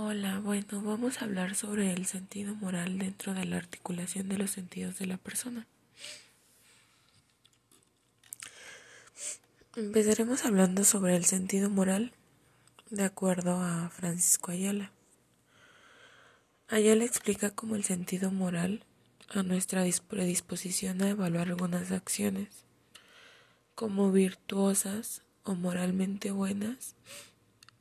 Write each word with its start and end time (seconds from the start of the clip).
Hola, 0.00 0.38
bueno, 0.38 0.80
vamos 0.80 1.20
a 1.20 1.24
hablar 1.24 1.56
sobre 1.56 1.92
el 1.92 2.06
sentido 2.06 2.54
moral 2.54 3.00
dentro 3.00 3.34
de 3.34 3.44
la 3.44 3.56
articulación 3.56 4.28
de 4.28 4.38
los 4.38 4.52
sentidos 4.52 4.96
de 5.00 5.06
la 5.06 5.16
persona. 5.16 5.66
Empezaremos 9.74 10.44
hablando 10.44 10.84
sobre 10.84 11.16
el 11.16 11.24
sentido 11.24 11.68
moral 11.68 12.12
de 12.90 13.02
acuerdo 13.02 13.56
a 13.56 13.88
Francisco 13.88 14.52
Ayala. 14.52 14.92
Ayala 16.68 17.04
explica 17.04 17.50
cómo 17.50 17.74
el 17.74 17.82
sentido 17.82 18.30
moral 18.30 18.84
a 19.30 19.42
nuestra 19.42 19.84
predisposición 20.08 21.02
a 21.02 21.08
evaluar 21.08 21.48
algunas 21.48 21.90
acciones 21.90 22.46
como 23.74 24.12
virtuosas 24.12 25.22
o 25.42 25.56
moralmente 25.56 26.30
buenas 26.30 26.94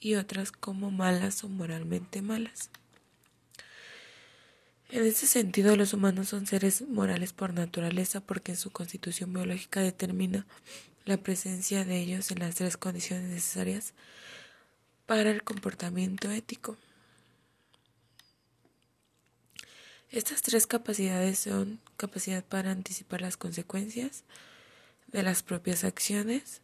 y 0.00 0.14
otras 0.14 0.52
como 0.52 0.90
malas 0.90 1.44
o 1.44 1.48
moralmente 1.48 2.22
malas. 2.22 2.70
En 4.90 5.04
este 5.04 5.26
sentido, 5.26 5.76
los 5.76 5.92
humanos 5.92 6.28
son 6.28 6.46
seres 6.46 6.82
morales 6.88 7.34
por 7.34 7.52
naturaleza 7.52 8.20
porque 8.20 8.56
su 8.56 8.70
constitución 8.70 9.34
biológica 9.34 9.80
determina 9.80 10.46
la 11.04 11.18
presencia 11.18 11.84
de 11.84 11.98
ellos 11.98 12.30
en 12.30 12.38
las 12.38 12.54
tres 12.54 12.76
condiciones 12.76 13.28
necesarias 13.28 13.92
para 15.04 15.30
el 15.30 15.42
comportamiento 15.42 16.30
ético. 16.30 16.78
Estas 20.10 20.40
tres 20.40 20.66
capacidades 20.66 21.38
son 21.38 21.80
capacidad 21.98 22.42
para 22.42 22.70
anticipar 22.70 23.20
las 23.20 23.36
consecuencias 23.36 24.24
de 25.08 25.22
las 25.22 25.42
propias 25.42 25.84
acciones, 25.84 26.62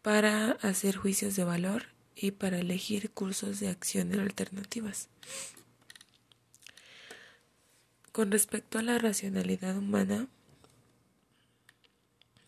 para 0.00 0.52
hacer 0.62 0.96
juicios 0.96 1.36
de 1.36 1.44
valor 1.44 1.93
y 2.16 2.32
para 2.32 2.58
elegir 2.58 3.10
cursos 3.10 3.60
de 3.60 3.68
acción 3.68 4.18
alternativas. 4.18 5.08
Con 8.12 8.30
respecto 8.30 8.78
a 8.78 8.82
la 8.82 8.98
racionalidad 8.98 9.76
humana, 9.76 10.28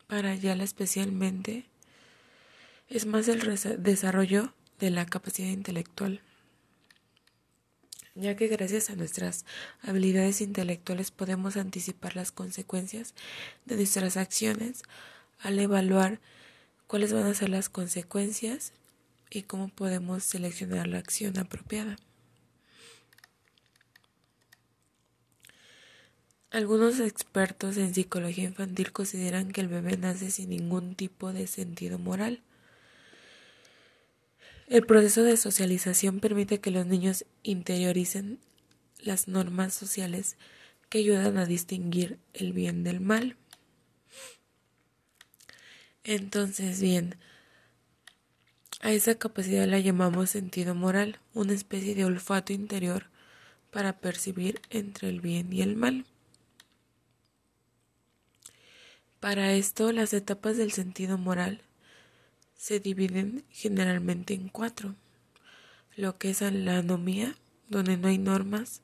para 0.06 0.30
Ayala 0.30 0.62
especialmente, 0.62 1.66
es 2.88 3.06
más 3.06 3.26
el 3.26 3.40
desarrollo 3.82 4.54
de 4.78 4.90
la 4.90 5.06
capacidad 5.06 5.48
intelectual, 5.48 6.20
ya 8.14 8.36
que 8.36 8.46
gracias 8.46 8.90
a 8.90 8.94
nuestras 8.94 9.44
habilidades 9.82 10.40
intelectuales 10.40 11.10
podemos 11.10 11.56
anticipar 11.56 12.14
las 12.14 12.30
consecuencias 12.30 13.14
de 13.64 13.76
nuestras 13.76 14.16
acciones 14.16 14.82
al 15.40 15.58
evaluar 15.58 16.20
cuáles 16.86 17.12
van 17.12 17.26
a 17.26 17.34
ser 17.34 17.48
las 17.48 17.68
consecuencias 17.68 18.72
y 19.30 19.42
cómo 19.42 19.68
podemos 19.68 20.24
seleccionar 20.24 20.86
la 20.86 20.98
acción 20.98 21.38
apropiada. 21.38 21.96
Algunos 26.50 27.00
expertos 27.00 27.76
en 27.76 27.92
psicología 27.92 28.44
infantil 28.44 28.92
consideran 28.92 29.50
que 29.50 29.60
el 29.60 29.68
bebé 29.68 29.96
nace 29.96 30.30
sin 30.30 30.50
ningún 30.50 30.94
tipo 30.94 31.32
de 31.32 31.46
sentido 31.46 31.98
moral. 31.98 32.40
El 34.68 34.86
proceso 34.86 35.22
de 35.22 35.36
socialización 35.36 36.18
permite 36.18 36.60
que 36.60 36.70
los 36.70 36.86
niños 36.86 37.24
interioricen 37.42 38.38
las 39.00 39.28
normas 39.28 39.74
sociales 39.74 40.36
que 40.88 40.98
ayudan 40.98 41.36
a 41.36 41.46
distinguir 41.46 42.18
el 42.32 42.52
bien 42.52 42.84
del 42.84 43.00
mal. 43.00 43.36
Entonces, 46.04 46.80
bien, 46.80 47.16
a 48.80 48.92
esa 48.92 49.16
capacidad 49.16 49.66
la 49.66 49.78
llamamos 49.78 50.30
sentido 50.30 50.74
moral, 50.74 51.18
una 51.34 51.54
especie 51.54 51.94
de 51.94 52.04
olfato 52.04 52.52
interior 52.52 53.06
para 53.70 53.98
percibir 53.98 54.60
entre 54.70 55.08
el 55.08 55.20
bien 55.20 55.52
y 55.52 55.62
el 55.62 55.76
mal. 55.76 56.04
Para 59.20 59.52
esto, 59.52 59.92
las 59.92 60.12
etapas 60.12 60.56
del 60.56 60.72
sentido 60.72 61.18
moral 61.18 61.62
se 62.56 62.80
dividen 62.80 63.44
generalmente 63.50 64.34
en 64.34 64.48
cuatro, 64.48 64.94
lo 65.96 66.18
que 66.18 66.30
es 66.30 66.40
la 66.42 66.78
anomía, 66.78 67.34
donde 67.68 67.96
no 67.96 68.08
hay 68.08 68.18
normas 68.18 68.82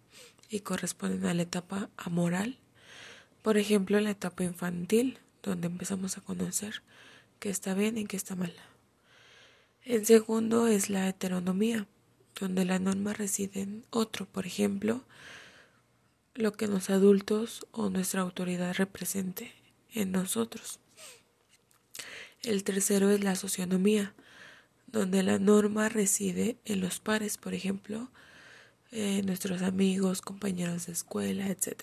y 0.49 0.61
corresponden 0.61 1.27
a 1.27 1.35
la 1.35 1.43
etapa 1.43 1.91
amoral, 1.97 2.59
por 3.43 3.59
ejemplo, 3.59 4.01
la 4.01 4.11
etapa 4.11 4.45
infantil, 4.45 5.19
donde 5.43 5.67
empezamos 5.67 6.17
a 6.17 6.21
conocer 6.21 6.83
qué 7.41 7.51
está 7.51 7.75
bien 7.75 7.99
y 7.99 8.07
qué 8.07 8.17
está 8.17 8.37
mal. 8.37 8.53
El 9.85 10.07
segundo 10.07 10.69
es 10.69 10.91
la 10.91 11.09
heteronomía, 11.09 11.89
donde 12.39 12.65
la 12.65 12.79
norma 12.79 13.15
reside 13.15 13.63
en 13.63 13.85
otro, 13.91 14.27
por 14.27 14.47
ejemplo, 14.47 15.03
lo 16.35 16.53
que 16.53 16.69
los 16.69 16.89
adultos 16.89 17.67
o 17.73 17.91
nuestra 17.91 18.21
autoridad 18.21 18.77
represente 18.77 19.53
en 19.93 20.13
nosotros. 20.13 20.79
El 22.45 22.63
tercero 22.63 23.11
es 23.11 23.25
la 23.25 23.35
socionomía, 23.35 24.15
donde 24.87 25.25
la 25.25 25.41
norma 25.41 25.89
reside 25.89 26.59
en 26.65 26.81
los 26.81 27.01
pares, 27.01 27.37
por 27.37 27.53
ejemplo, 27.53 28.09
en 28.93 29.27
nuestros 29.27 29.63
amigos, 29.63 30.23
compañeros 30.23 30.87
de 30.87 30.93
escuela, 30.93 31.49
etc. 31.49 31.83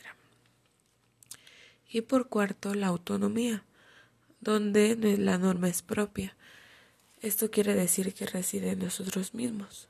Y 1.92 2.00
por 2.02 2.30
cuarto, 2.30 2.74
la 2.76 2.88
autonomía, 2.88 3.66
donde 4.40 4.96
la 5.18 5.38
norma 5.38 5.68
es 5.68 5.82
propia, 5.82 6.38
esto 7.22 7.52
quiere 7.52 7.76
decir 7.76 8.14
que 8.14 8.26
reside 8.26 8.72
en 8.72 8.80
nosotros 8.80 9.34
mismos. 9.34 9.88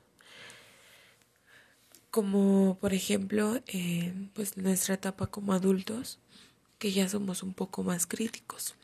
Como 2.10 2.76
por 2.80 2.92
ejemplo, 2.92 3.60
en 3.66 4.30
pues 4.34 4.56
nuestra 4.56 4.94
etapa 4.94 5.28
como 5.28 5.52
adultos, 5.52 6.18
que 6.78 6.92
ya 6.92 7.08
somos 7.08 7.42
un 7.42 7.54
poco 7.54 7.84
más 7.84 8.06
críticos. 8.06 8.74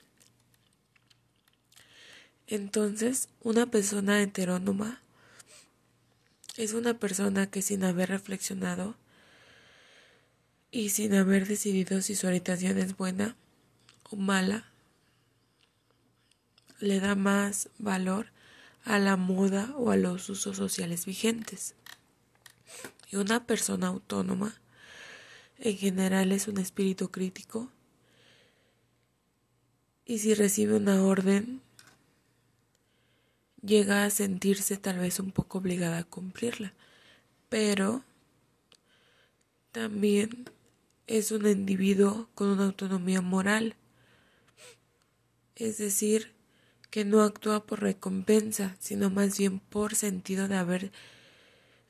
Entonces, 2.46 3.28
una 3.42 3.66
persona 3.66 4.22
heterónoma 4.22 5.00
es 6.56 6.72
una 6.72 6.94
persona 6.94 7.50
que 7.50 7.62
sin 7.62 7.82
haber 7.82 8.10
reflexionado 8.10 8.94
y 10.70 10.90
sin 10.90 11.14
haber 11.14 11.48
decidido 11.48 12.00
si 12.02 12.14
su 12.14 12.26
orientación 12.26 12.78
es 12.78 12.96
buena 12.96 13.34
o 14.04 14.16
mala, 14.16 14.70
le 16.78 17.00
da 17.00 17.14
más 17.14 17.68
valor 17.78 18.35
a 18.86 19.00
la 19.00 19.16
moda 19.16 19.74
o 19.76 19.90
a 19.90 19.96
los 19.96 20.30
usos 20.30 20.56
sociales 20.56 21.06
vigentes. 21.06 21.74
Y 23.10 23.16
una 23.16 23.44
persona 23.44 23.88
autónoma 23.88 24.54
en 25.58 25.76
general 25.76 26.30
es 26.30 26.46
un 26.46 26.58
espíritu 26.58 27.10
crítico. 27.10 27.68
Y 30.04 30.20
si 30.20 30.34
recibe 30.34 30.76
una 30.76 31.02
orden 31.02 31.60
llega 33.60 34.04
a 34.04 34.10
sentirse 34.10 34.76
tal 34.76 34.98
vez 34.98 35.18
un 35.18 35.32
poco 35.32 35.58
obligada 35.58 35.98
a 35.98 36.04
cumplirla, 36.04 36.72
pero 37.48 38.04
también 39.72 40.48
es 41.08 41.32
un 41.32 41.48
individuo 41.48 42.28
con 42.36 42.50
una 42.50 42.66
autonomía 42.66 43.20
moral, 43.20 43.74
es 45.56 45.78
decir, 45.78 46.35
que 46.90 47.04
no 47.04 47.22
actúa 47.22 47.66
por 47.66 47.82
recompensa, 47.82 48.76
sino 48.80 49.10
más 49.10 49.38
bien 49.38 49.60
por 49.60 49.94
sentido 49.94 50.48
de 50.48 50.56
haber 50.56 50.92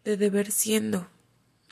de 0.04 0.16
deber 0.16 0.52
siendo. 0.52 1.08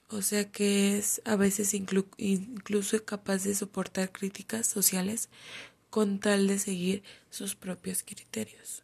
O 0.08 0.20
sea 0.20 0.50
que 0.50 0.98
es 0.98 1.22
a 1.24 1.36
veces 1.36 1.72
incluso 1.74 3.04
capaz 3.04 3.44
de 3.44 3.54
soportar 3.54 4.12
críticas 4.12 4.66
sociales 4.66 5.28
con 5.88 6.18
tal 6.18 6.48
de 6.48 6.58
seguir 6.58 7.02
sus 7.30 7.54
propios 7.54 8.02
criterios. 8.02 8.82